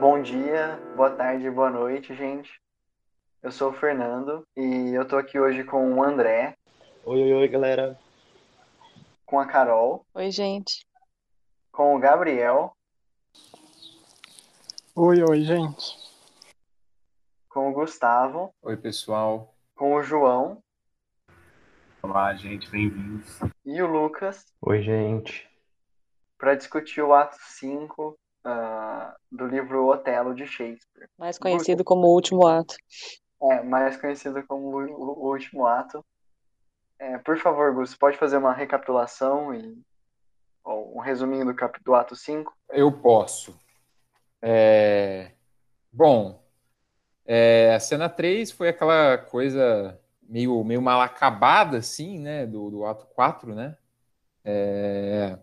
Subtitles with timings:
[0.00, 2.60] Bom dia, boa tarde, boa noite, gente.
[3.42, 6.54] Eu sou o Fernando e eu tô aqui hoje com o André,
[7.04, 7.98] Oi, oi, oi, galera.
[9.26, 10.86] com a Carol, Oi, gente.
[11.72, 12.72] com o Gabriel,
[14.94, 15.96] Oi, oi, gente.
[17.48, 19.54] com o Gustavo, Oi, pessoal.
[19.74, 20.62] com o João
[22.02, 23.38] Olá, gente, bem-vindos.
[23.64, 25.48] e o Lucas Oi, gente.
[26.38, 31.08] para discutir o ato 5 ah, do livro Otelo de Shakespeare.
[31.18, 32.74] Mais conhecido como o último ato.
[33.42, 36.04] É, mais conhecido como o, último ato.
[36.98, 39.82] É, por favor, Gus, pode fazer uma recapitulação e
[40.64, 42.52] um resuminho do, cap, do ato 5?
[42.70, 43.58] Eu posso.
[44.40, 45.32] É,
[45.96, 46.42] Bom,
[47.24, 52.44] é, a cena 3 foi aquela coisa meio, meio mal acabada, assim, né?
[52.44, 53.76] Do, do ato 4, né?
[54.44, 55.38] É,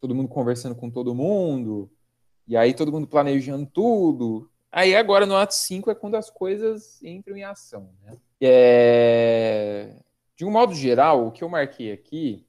[0.00, 1.92] Todo mundo conversando com todo mundo,
[2.50, 4.50] e aí todo mundo planejando tudo.
[4.72, 8.16] Aí agora no ato 5 é quando as coisas entram em ação, né?
[8.40, 9.94] É,
[10.36, 12.44] De um modo geral, o que eu marquei aqui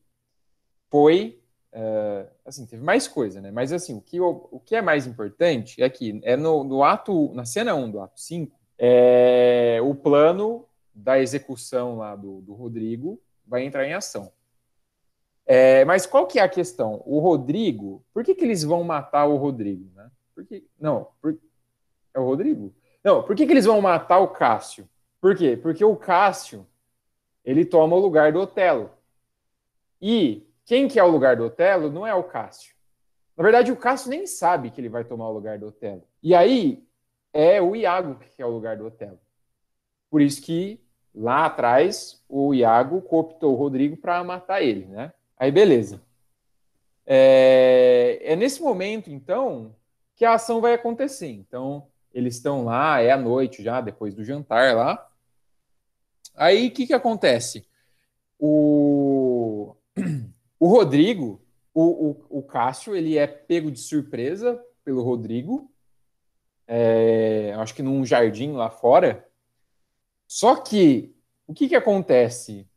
[0.89, 1.38] foi
[1.73, 3.49] é, assim, teve mais coisa, né?
[3.52, 6.83] Mas assim, o que, eu- o que é mais importante é que é no, no
[6.83, 12.53] ato, na cena 1 do ato 5, é, o plano da execução lá do, do
[12.53, 14.31] Rodrigo vai entrar em ação.
[15.45, 17.02] É, mas qual que é a questão?
[17.06, 20.09] O Rodrigo, por que, que eles vão matar o Rodrigo, né?
[20.36, 21.38] Porque, não, por-
[22.14, 22.73] é o Rodrigo?
[23.03, 24.88] Não, por que, que eles vão matar o Cássio?
[25.20, 25.58] Por quê?
[25.58, 26.66] Porque o Cássio,
[27.44, 28.92] ele toma o lugar do Otelo.
[30.02, 32.73] E quem que é o lugar do Otelo não é o Cássio.
[33.36, 36.04] Na verdade, o Cássio nem sabe que ele vai tomar o lugar do Otelo.
[36.21, 36.83] E aí
[37.33, 39.20] é o Iago que é o lugar do Otelo.
[40.10, 40.80] Por isso que
[41.14, 45.14] lá atrás o Iago cooptou o Rodrigo para matar ele, né?
[45.41, 45.99] Aí beleza.
[47.03, 49.75] É, é nesse momento, então,
[50.15, 51.31] que a ação vai acontecer.
[51.31, 55.09] Então, eles estão lá, é à noite já, depois do jantar lá.
[56.35, 57.67] Aí o que, que acontece?
[58.37, 59.75] O,
[60.59, 61.41] o Rodrigo,
[61.73, 65.71] o, o, o Cássio, ele é pego de surpresa pelo Rodrigo,
[66.67, 69.27] é, acho que num jardim lá fora.
[70.27, 71.15] Só que
[71.47, 72.69] o que, que acontece?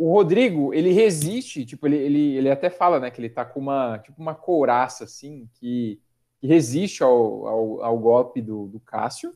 [0.00, 3.58] O Rodrigo, ele resiste, tipo, ele, ele, ele até fala, né, que ele tá com
[3.58, 6.00] uma, tipo, uma couraça, assim, que,
[6.40, 9.32] que resiste ao, ao, ao golpe do, do Cássio.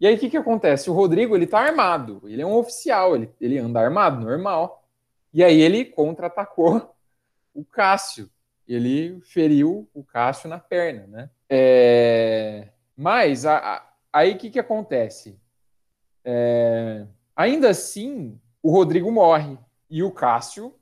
[0.00, 0.90] E aí, o que, que acontece?
[0.90, 4.84] O Rodrigo, ele tá armado, ele é um oficial, ele, ele anda armado, normal.
[5.32, 6.94] E aí ele contra-atacou
[7.54, 8.30] o Cássio.
[8.66, 11.30] Ele feriu o Cássio na perna, né?
[11.48, 15.40] É, Mas, a- a- aí o que, que acontece?
[16.24, 19.58] É, Ainda assim, o Rodrigo morre
[19.90, 20.74] e o Cássio,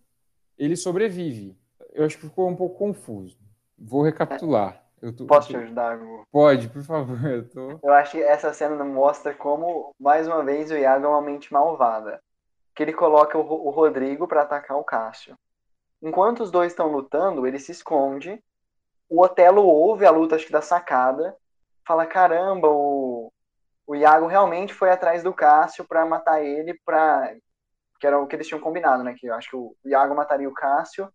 [0.58, 1.56] ele sobrevive.
[1.92, 3.38] Eu acho que ficou um pouco confuso.
[3.78, 4.82] Vou recapitular.
[5.16, 6.22] Tô- Posso te ajudar, Gu?
[6.32, 7.22] Pode, por favor.
[7.24, 7.78] Eu tô...
[7.82, 11.52] Eu acho que essa cena mostra como, mais uma vez, o Iago é uma mente
[11.52, 12.20] malvada.
[12.74, 15.34] Que ele coloca o, o Rodrigo para atacar o Cássio.
[16.02, 18.42] Enquanto os dois estão lutando, ele se esconde.
[19.08, 21.36] O Otelo ouve a luta, acho que da sacada.
[21.86, 23.30] Fala: caramba, o,
[23.86, 27.34] o Iago realmente foi atrás do Cássio para matar ele, pra...
[27.98, 29.14] que era o que eles tinham combinado, né?
[29.18, 31.08] Que eu acho que o Iago mataria o Cássio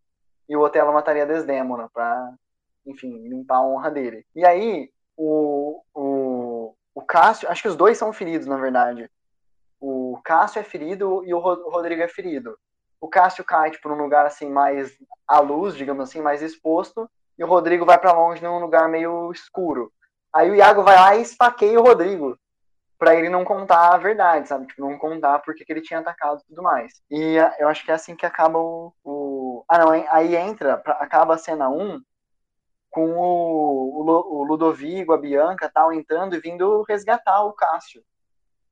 [0.48, 2.34] e o Otelo mataria a Desdémona, pra,
[2.86, 4.26] enfim, limpar a honra dele.
[4.36, 9.10] E aí, o, o, o Cássio, acho que os dois são feridos, na verdade.
[9.80, 12.58] O Cássio é ferido e o Ro- o Rodrigo é ferido.
[13.00, 14.96] O Cássio cai, tipo, num lugar, assim, mais
[15.28, 19.32] à luz, digamos assim, mais exposto, e o Rodrigo vai pra longe num lugar meio
[19.32, 19.92] escuro.
[20.34, 22.38] Aí o Iago vai lá e esfaqueia o Rodrigo,
[23.02, 24.68] pra ele não contar a verdade, sabe?
[24.68, 27.02] Tipo, não contar porque que ele tinha atacado e tudo mais.
[27.10, 28.94] E ah, eu acho que é assim que acaba o...
[29.04, 29.66] o...
[29.68, 32.00] Ah, não, aí- entra, acaba a cena 1
[32.92, 38.04] com o, o, Lu- o Ludovico, a Bianca, tal, entrando e vindo resgatar o Cássio.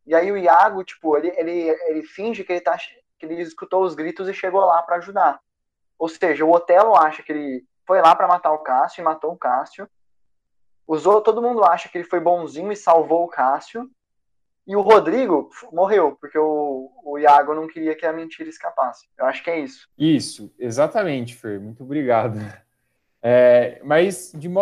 [0.05, 3.81] E aí o Iago, tipo, ele, ele, ele finge que ele, tá, que ele escutou
[3.83, 5.39] os gritos e chegou lá pra ajudar.
[5.97, 9.31] Ou seja, o Otelo acha que ele foi lá pra matar o Cássio e matou
[9.33, 9.89] o Cássio.
[10.87, 13.89] Usou, todo mundo acha que ele foi bonzinho e salvou o Cássio.
[14.69, 19.09] E o Rodrigo morreu, porque o, o Iago não queria que a mentira escapasse.
[19.17, 19.89] Eu acho que é isso.
[19.97, 21.59] Isso, exatamente, Fer.
[21.59, 22.37] Muito obrigado.
[23.19, 24.61] É, mas de mo...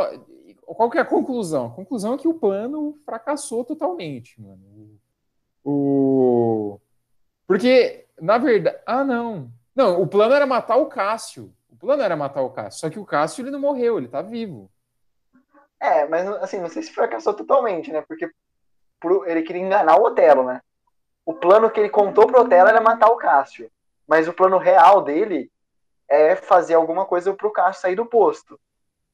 [0.65, 1.65] qual que é a conclusão?
[1.65, 4.97] A conclusão é que o plano fracassou totalmente, mano.
[5.61, 6.79] O...
[7.45, 8.79] Porque, na verdade.
[8.85, 9.51] Ah, não.
[9.75, 11.53] Não, o plano era matar o Cássio.
[11.69, 12.79] O plano era matar o Cássio.
[12.79, 14.71] Só que o Cássio ele não morreu, ele tá vivo.
[15.81, 18.01] É, mas assim, não sei se fracassou totalmente, né?
[18.07, 18.31] Porque
[18.99, 20.61] pro- ele queria enganar o Otelo, né?
[21.25, 23.69] O plano que ele contou pro Otelo era matar o Cássio.
[24.07, 25.51] Mas o plano real dele
[26.09, 28.59] é fazer alguma coisa pro Cássio sair do posto.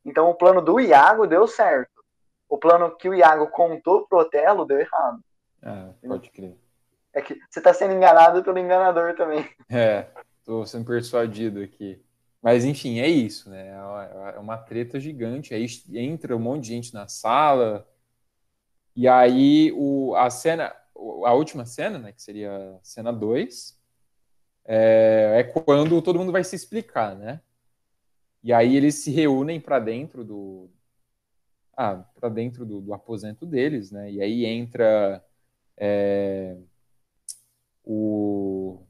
[0.06, 2.04] Então o plano do Iago deu certo.
[2.48, 5.20] O plano que o Iago contou pro Otelo deu errado.
[5.64, 6.56] Ah, pode crer.
[7.14, 9.48] É que você tá sendo enganado pelo enganador também.
[9.72, 10.08] É,
[10.46, 12.00] tô sendo persuadido aqui.
[12.42, 13.70] Mas enfim, é isso, né?
[14.36, 15.54] É uma treta gigante.
[15.54, 17.88] Aí entra um monte de gente na sala.
[18.96, 23.80] E aí o, a cena, a última cena, né, que seria cena 2,
[24.66, 27.42] é, é quando todo mundo vai se explicar, né?
[28.44, 30.70] E aí eles se reúnem para dentro do
[31.76, 34.12] ah, para dentro do, do aposento deles, né?
[34.12, 35.24] E aí entra
[35.78, 36.58] é,
[37.84, 38.84] o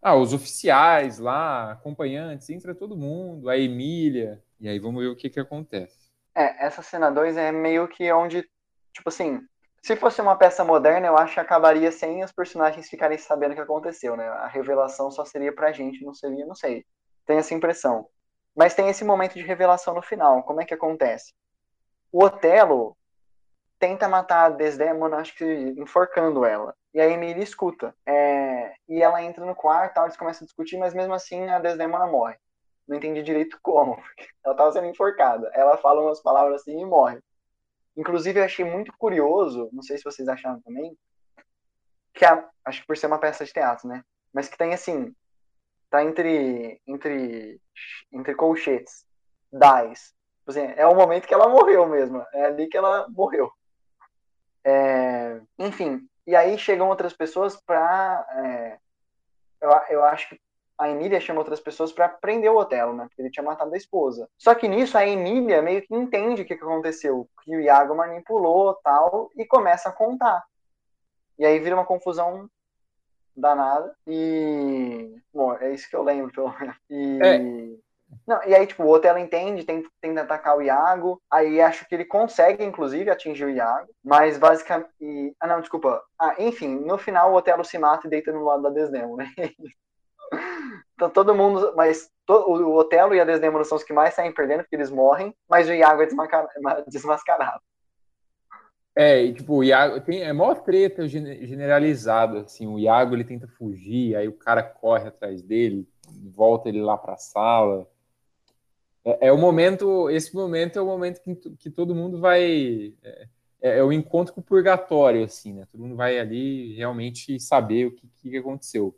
[0.00, 5.16] ah, os oficiais lá, acompanhantes, entra todo mundo, a Emília, e aí vamos ver o
[5.16, 6.08] que que acontece.
[6.34, 8.48] É, essa cena 2 é meio que onde,
[8.92, 9.40] tipo assim,
[9.82, 13.54] se fosse uma peça moderna, eu acho que acabaria sem os personagens ficarem sabendo o
[13.54, 14.28] que aconteceu, né?
[14.28, 16.84] A revelação só seria pra gente, não seria, não sei.
[17.24, 18.08] Tenho essa impressão.
[18.56, 20.42] Mas tem esse momento de revelação no final.
[20.42, 21.32] Como é que acontece?
[22.10, 22.96] O Otelo
[23.78, 25.44] tenta matar a Desdemona, acho que
[25.78, 26.74] enforcando ela.
[26.92, 27.94] E a Emília escuta.
[28.06, 31.60] É, e ela entra no quarto, tal, eles começam a discutir, mas mesmo assim a
[31.60, 32.36] Desdemona morre.
[32.88, 33.96] Não entendi direito como.
[34.44, 35.50] Ela estava sendo enforcada.
[35.52, 37.20] Ela fala umas palavras assim e morre.
[37.98, 40.96] Inclusive, eu achei muito curioso, não sei se vocês acharam também,
[42.14, 44.04] que a, acho que por ser uma peça de teatro, né?
[44.32, 45.12] Mas que tem assim,
[45.90, 47.60] tá entre entre
[48.12, 49.04] entre colchetes,
[49.52, 50.14] dies.
[50.38, 52.24] Tipo assim, é o momento que ela morreu mesmo.
[52.32, 53.50] É ali que ela morreu.
[54.64, 58.24] É, enfim, e aí chegam outras pessoas pra.
[58.30, 58.78] é,
[59.60, 60.40] eu, eu acho que
[60.78, 63.06] a Emília chama outras pessoas pra prender o Otelo, né?
[63.08, 64.28] Porque ele tinha matado a esposa.
[64.38, 67.96] Só que nisso a Emília meio que entende o que, que aconteceu, que o Iago
[67.96, 70.44] manipulou tal, e começa a contar.
[71.38, 72.48] E aí vira uma confusão
[73.36, 73.92] danada.
[74.06, 75.16] E.
[75.32, 76.76] Bom, é isso que eu lembro, pelo menos.
[76.88, 77.18] E.
[77.22, 77.88] É.
[78.26, 81.20] Não, e aí, tipo, o Otelo entende, tenta, tenta atacar o Iago.
[81.30, 83.88] Aí acho que ele consegue, inclusive, atingir o Iago.
[84.02, 84.88] Mas basicamente.
[85.40, 86.02] Ah, não, desculpa.
[86.18, 89.24] Ah, enfim, no final o Otelo se mata e deita no lado da Desdemona.
[89.24, 89.30] né?
[90.94, 91.72] então todo mundo.
[91.76, 94.90] Mas to- o Otelo e a Desdemona são os que mais saem perdendo, porque eles
[94.90, 95.34] morrem.
[95.48, 96.08] Mas o Iago é
[96.86, 97.60] desmascarado.
[98.96, 103.22] É, e, tipo, o Iago tem é mó treta gene- generalizada, assim, o Iago ele
[103.22, 105.86] tenta fugir, aí o cara corre atrás dele,
[106.34, 107.88] volta ele lá pra sala.
[109.04, 112.92] É, é o momento, esse momento é o momento que, que todo mundo vai
[113.60, 115.66] é, é o encontro com o purgatório, assim, né?
[115.70, 118.96] Todo mundo vai ali realmente saber o que, que aconteceu.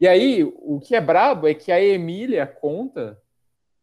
[0.00, 3.20] E aí, o que é brabo é que a Emília conta,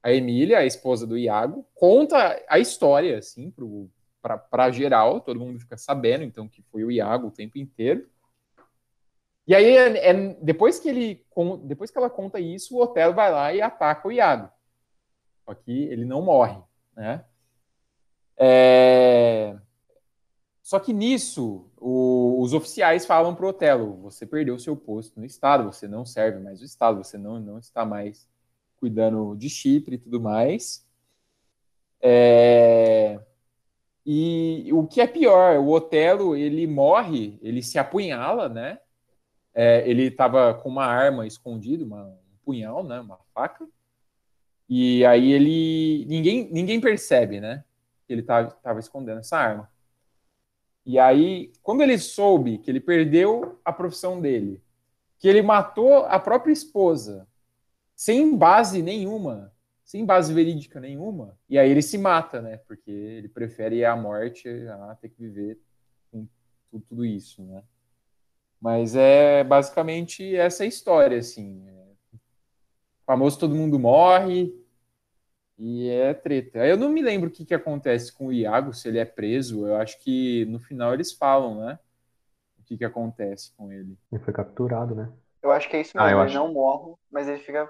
[0.02, 3.90] a Emília, a esposa do Iago, conta a história, assim, pro,
[4.22, 8.10] para geral, todo mundo fica sabendo, então, que foi o Iago o tempo inteiro.
[9.48, 11.26] E aí, é- é- depois, que ele,
[11.64, 14.52] depois que ela conta isso, o Otelo vai lá e ataca o Iago.
[15.46, 16.62] Só que ele não morre,
[16.96, 17.24] né?
[18.38, 19.56] É,
[20.62, 25.26] Só que nisso, o- os oficiais falam pro Otelo, você perdeu o seu posto no
[25.26, 28.28] Estado, você não serve mais o Estado, você não, não está mais
[28.78, 30.86] cuidando de Chipre e tudo mais.
[32.02, 33.20] É,
[34.06, 38.80] e o que é pior, o Otelo, ele morre, ele se apunhala, né?
[39.54, 43.00] É, ele estava com uma arma escondida, uma- um punhal, né?
[43.00, 43.68] Uma faca.
[44.70, 46.06] E aí ele...
[46.08, 47.64] Ninguém, ninguém percebe, né?
[48.06, 49.70] Que ele estava escondendo essa arma.
[50.88, 54.64] E aí, quando ele soube que ele perdeu a profissão dele,
[55.20, 57.28] que ele matou a própria esposa,
[57.94, 59.54] sem base nenhuma,
[59.84, 62.56] sem base verídica nenhuma, e aí ele se mata, né?
[62.66, 65.60] Porque ele prefere a morte a ter que viver
[66.10, 66.26] com
[66.72, 67.62] tu- tudo isso, né?
[68.62, 71.68] Mas é basicamente essa história, assim.
[71.68, 72.18] É,
[73.06, 74.56] famoso todo mundo morre
[75.58, 76.66] e é treta.
[76.66, 79.68] Eu não me lembro o que, que acontece com o Iago, se ele é preso.
[79.68, 81.80] Eu acho que no final eles falam, né?
[82.60, 83.98] O que, que acontece com ele.
[84.12, 85.12] Ele foi capturado, né?
[85.42, 86.18] Eu acho que é isso Ah, mesmo.
[86.18, 86.36] eu ele acho.
[86.38, 87.70] não morre, mas ele fica.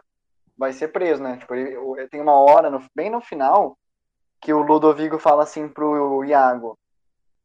[0.58, 1.38] Vai ser preso, né?
[1.38, 3.78] Tipo, ele, ele tem uma hora, no- bem no final,
[4.42, 6.78] que o Ludovico fala assim pro Iago: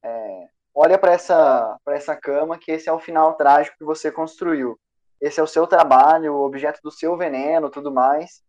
[0.03, 4.11] é, Olha pra essa, pra essa cama, que esse é o final trágico que você
[4.11, 4.79] construiu.
[5.21, 8.43] Esse é o seu trabalho, o objeto do seu veneno, tudo mais.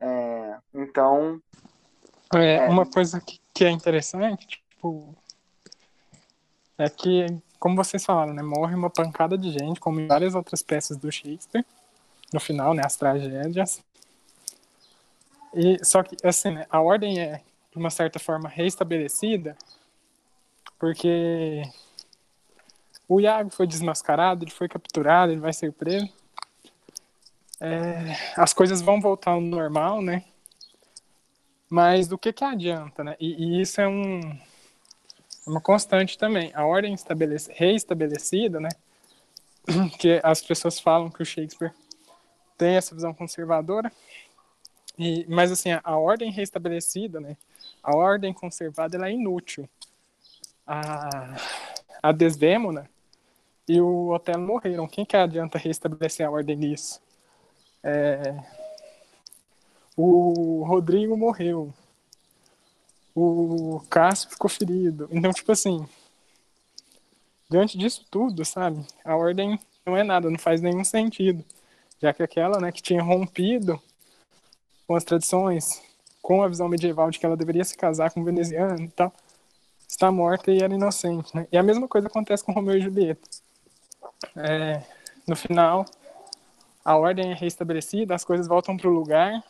[0.00, 0.35] É,
[0.74, 1.40] então,
[2.34, 2.68] É, É.
[2.68, 5.14] uma coisa que, que é interessante, tipo,
[6.78, 7.26] é que,
[7.58, 11.10] como vocês falaram, né, morre uma pancada de gente, como em várias outras peças do
[11.10, 11.64] Shakespeare,
[12.32, 13.82] no final, né, as tragédias.
[15.54, 19.56] E só que assim, né, a ordem é de uma certa forma reestabelecida,
[20.78, 21.62] porque
[23.08, 26.12] o Iago foi desmascarado, ele foi capturado, ele vai ser preso.
[27.58, 30.24] É, as coisas vão voltar ao normal, né?
[31.68, 33.16] Mas do que que adianta, né?
[33.18, 34.20] E, e isso é um,
[35.46, 36.52] uma constante também.
[36.54, 36.96] A ordem
[37.50, 38.68] reestabelecida, né?
[39.98, 41.72] Que as pessoas falam que o Shakespeare
[42.56, 43.92] tem essa visão conservadora.
[44.98, 47.36] E, mas assim, a, a ordem reestabelecida, né?
[47.82, 49.68] A ordem conservada, ela é inútil.
[50.66, 51.36] A,
[52.02, 52.88] a Desdemona
[53.68, 54.86] e o Otelo morreram.
[54.86, 57.00] Quem que adianta restabelecer a ordem nisso?
[57.82, 58.34] É,
[59.96, 61.72] o Rodrigo morreu.
[63.14, 65.08] O Cássio ficou ferido.
[65.10, 65.88] Então, tipo assim,
[67.48, 68.84] diante disso tudo, sabe?
[69.04, 71.44] A ordem não é nada, não faz nenhum sentido.
[72.00, 73.80] Já que aquela, né, que tinha rompido
[74.86, 75.82] com as tradições,
[76.20, 79.12] com a visão medieval de que ela deveria se casar com o veneziano e tal,
[79.88, 81.46] está morta e era inocente, né?
[81.50, 83.28] E a mesma coisa acontece com Romeu e Julieta.
[84.36, 84.82] É,
[85.26, 85.86] no final,
[86.84, 89.42] a ordem é restabelecida, as coisas voltam para o lugar,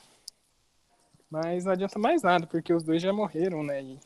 [1.30, 3.82] mas não adianta mais nada, porque os dois já morreram, né?
[3.82, 4.00] E,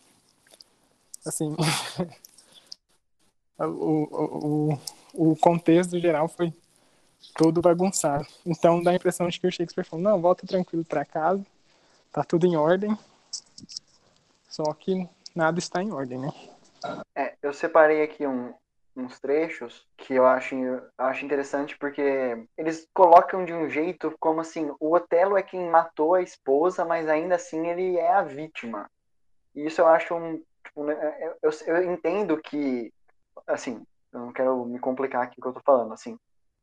[1.26, 1.54] assim,
[3.58, 4.78] o, o,
[5.14, 6.52] o, o contexto geral foi
[7.36, 8.26] todo bagunçado.
[8.44, 11.44] Então dá a impressão de que o Shakespeare falou: não, volta tranquilo para casa,
[12.12, 12.96] tá tudo em ordem,
[14.48, 16.32] só que nada está em ordem, né?
[17.14, 18.54] É, eu separei aqui um,
[18.96, 20.56] uns trechos que eu acho,
[20.98, 26.14] acho interessante porque eles colocam de um jeito como assim, o Otelo é quem matou
[26.14, 28.90] a esposa, mas ainda assim ele é a vítima.
[29.54, 30.42] E isso eu acho um.
[30.64, 32.92] Tipo, né, eu, eu entendo que,
[33.46, 36.18] assim, eu não quero me complicar aqui o que eu tô falando, assim.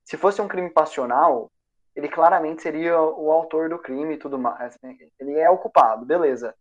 [0.06, 1.52] Se fosse um crime passional,
[1.96, 4.78] ele claramente seria o autor do crime e tudo mais.
[4.82, 4.96] Né?
[5.20, 6.56] Ele é o culpado, beleza.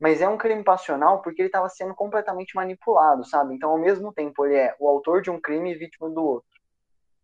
[0.00, 3.54] Mas é um crime passional porque ele estava sendo completamente manipulado, sabe?
[3.54, 6.48] Então, ao mesmo tempo, ele é o autor de um crime e vítima do outro.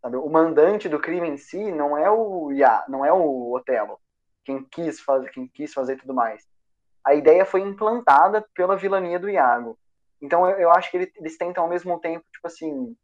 [0.03, 0.19] Sabe?
[0.19, 3.99] O mandante do crime em si não é o Ia, não é o Otelo,
[4.45, 6.47] quem quis fazer, quem quis fazer tudo mais.
[7.03, 9.79] A ideia foi implantada pela vilania do Iago.
[10.21, 12.95] Então, eu, eu acho que eles tentam ao mesmo tempo, tipo assim,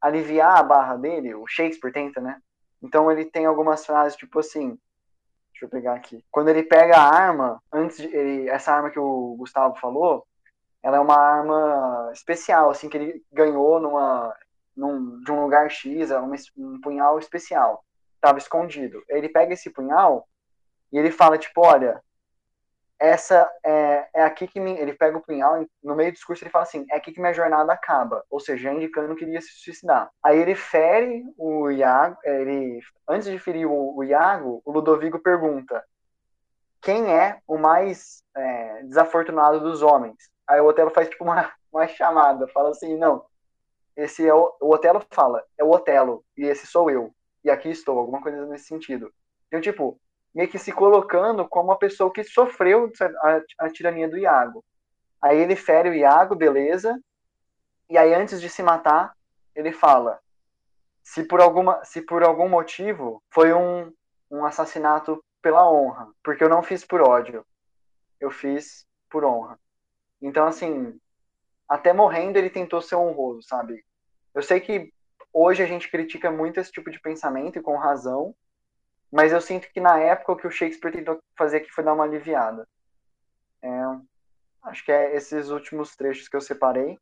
[0.00, 1.34] aliviar a barra dele.
[1.34, 2.40] O Shakespeare tenta, né?
[2.80, 4.78] Então, ele tem algumas frases tipo assim:
[5.58, 6.24] Deixa eu pegar aqui.
[6.30, 10.24] Quando ele pega a arma, antes de ele, essa arma que o Gustavo falou,
[10.80, 14.32] ela é uma arma especial, assim, que ele ganhou numa,
[14.76, 16.20] num, de um lugar X, é
[16.56, 17.84] um punhal especial.
[18.20, 19.02] Tava escondido.
[19.08, 20.28] Ele pega esse punhal
[20.92, 22.00] e ele fala, tipo, olha,
[23.00, 26.50] essa é, é aqui que me, ele pega o punhal no meio do discurso ele
[26.50, 28.24] fala assim é aqui que minha jornada acaba.
[28.28, 30.10] Ou seja indicando que iria se suicidar.
[30.22, 35.84] Aí ele fere o Iago ele antes de ferir o, o Iago o Ludovico pergunta
[36.80, 40.16] quem é o mais é, desafortunado dos homens?
[40.46, 43.24] Aí o Otelo faz tipo uma, uma chamada fala assim não
[43.96, 47.14] esse é o, o Otelo fala é o Otelo e esse sou eu
[47.44, 47.98] e aqui estou.
[47.98, 49.12] Alguma coisa nesse sentido.
[49.46, 50.00] Então tipo
[50.34, 52.90] meio que se colocando como uma pessoa que sofreu
[53.22, 54.64] a, a tirania do Iago.
[55.20, 56.98] Aí ele fere o Iago, beleza.
[57.90, 59.14] E aí antes de se matar,
[59.54, 60.20] ele fala:
[61.02, 63.92] se por alguma, se por algum motivo foi um,
[64.30, 67.44] um assassinato pela honra, porque eu não fiz por ódio,
[68.20, 69.58] eu fiz por honra.
[70.20, 70.98] Então assim,
[71.68, 73.84] até morrendo ele tentou ser honroso, sabe?
[74.34, 74.92] Eu sei que
[75.32, 78.34] hoje a gente critica muito esse tipo de pensamento e com razão,
[79.10, 81.94] mas eu sinto que na época o que o Shakespeare tentou fazer aqui foi dar
[81.94, 82.68] uma aliviada.
[83.62, 83.70] É,
[84.64, 86.98] acho que é esses últimos trechos que eu separei.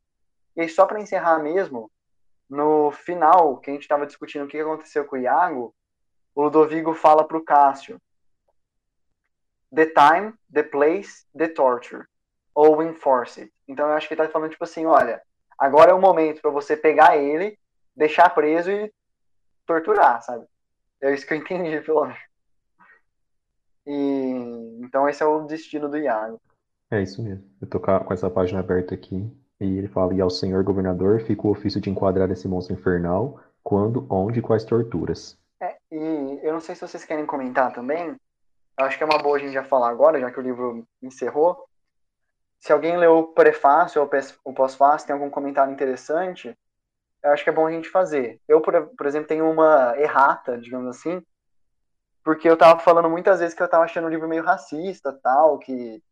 [0.55, 1.91] E aí, só para encerrar mesmo,
[2.49, 5.75] no final, que a gente estava discutindo o que aconteceu com o Iago,
[6.33, 8.01] o Ludovico fala para o Cássio:
[9.73, 12.05] The time, the place, the torture.
[12.55, 13.53] Ou enforce it.
[13.67, 15.21] Então eu acho que ele está falando tipo assim: olha,
[15.57, 17.59] agora é o momento para você pegar ele,
[17.95, 18.91] deixar preso e
[19.65, 20.47] torturar, sabe?
[21.01, 22.19] É isso que eu entendi, pelo menos.
[23.85, 26.39] E, então esse é o destino do Iago.
[26.91, 27.43] É isso mesmo.
[27.61, 29.29] Eu tô com essa página aberta aqui.
[29.59, 33.39] E ele fala: E ao senhor governador fica o ofício de enquadrar esse monstro infernal,
[33.63, 35.37] quando, onde e quais torturas.
[35.59, 38.15] É, e eu não sei se vocês querem comentar também.
[38.77, 40.87] Eu acho que é uma boa a gente já falar agora, já que o livro
[41.01, 41.65] encerrou.
[42.59, 44.09] Se alguém leu o prefácio ou
[44.45, 46.55] o pós-fácio, tem algum comentário interessante,
[47.23, 48.39] eu acho que é bom a gente fazer.
[48.47, 51.21] Eu, por, por exemplo, tenho uma errata, digamos assim,
[52.23, 55.57] porque eu tava falando muitas vezes que eu tava achando o livro meio racista, tal,
[55.59, 56.03] que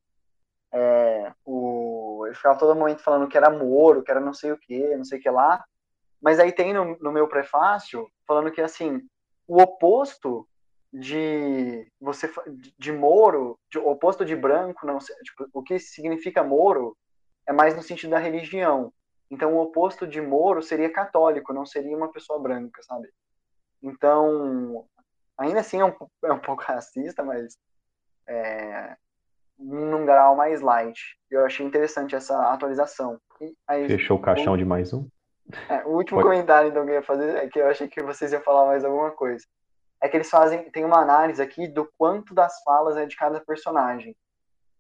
[0.72, 4.58] é, o ele ficava todo momento falando que era Moro, que era não sei o
[4.58, 5.64] que, não sei o que lá.
[6.22, 9.02] Mas aí tem no, no meu prefácio falando que assim,
[9.48, 10.48] o oposto
[10.92, 12.32] de você
[12.78, 16.98] de Moro, de, oposto de branco, não tipo, o que significa Moro
[17.46, 18.92] é mais no sentido da religião.
[19.30, 23.10] Então o oposto de Moro seria católico, não seria uma pessoa branca, sabe?
[23.82, 24.86] Então,
[25.38, 27.58] ainda assim é um, é um pouco racista, mas
[28.28, 28.96] é,
[29.58, 31.00] num grau mais light.
[31.30, 33.20] Eu achei interessante essa atualização.
[33.68, 35.08] Aí, Fechou o caixão o, de mais um?
[35.70, 36.30] É, o último Pode.
[36.30, 38.84] comentário então, que eu ia fazer é que eu achei que vocês iam falar mais
[38.84, 39.46] alguma coisa.
[40.02, 43.40] É que eles fazem, tem uma análise aqui do quanto das falas é de cada
[43.40, 44.16] personagem.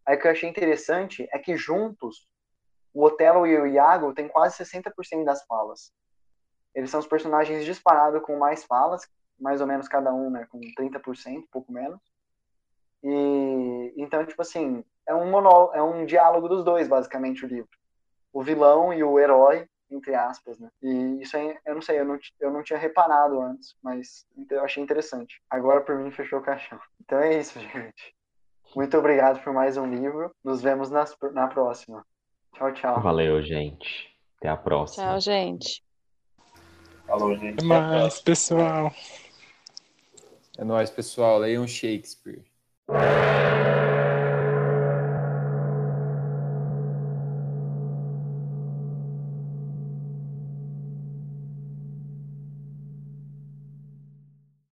[0.06, 2.28] Aí o que eu achei interessante é que juntos,
[2.96, 5.92] o Otelo e o Iago têm quase 60% das falas.
[6.74, 9.06] Eles são os personagens disparados com mais falas,
[9.38, 12.00] mais ou menos cada um, né, com 30%, pouco menos.
[13.04, 17.70] E então, tipo assim, é um monó, é um diálogo dos dois, basicamente, o livro.
[18.32, 20.72] O vilão e o herói, entre aspas, né?
[20.82, 24.64] E isso aí, eu não sei, eu não, eu não tinha reparado antes, mas eu
[24.64, 25.42] achei interessante.
[25.50, 26.80] Agora, por mim, fechou o caixão.
[27.02, 28.16] Então é isso, gente.
[28.74, 30.34] Muito obrigado por mais um livro.
[30.42, 32.06] Nos vemos nas, na próxima.
[32.56, 33.02] Tchau, tchau.
[33.02, 34.10] Valeu, gente.
[34.38, 35.06] Até a próxima.
[35.06, 35.84] Tchau, gente.
[37.06, 37.56] Falou, gente.
[37.56, 38.92] Até mais, pessoal.
[40.58, 41.40] É nóis, pessoal.
[41.40, 42.44] Leiam Shakespeare.